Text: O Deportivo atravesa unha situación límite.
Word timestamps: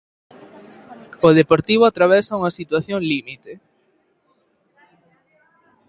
O 1.27 1.29
Deportivo 1.39 1.83
atravesa 1.85 2.37
unha 2.39 2.55
situación 2.59 2.99
límite. 3.11 3.53